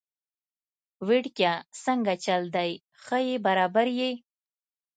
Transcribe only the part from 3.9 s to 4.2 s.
يي؟